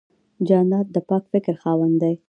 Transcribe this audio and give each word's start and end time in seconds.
جانداد 0.47 0.87
د 0.95 0.97
پاک 1.09 1.23
فکر 1.31 1.53
خاوند 1.61 1.95
دی. 2.01 2.13